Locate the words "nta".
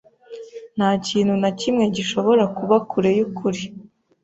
0.77-0.89